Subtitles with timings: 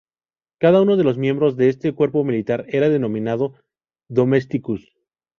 [0.57, 3.53] Cada uno de los miembros de este cuerpo militar era denominado
[4.09, 4.95] domesticus.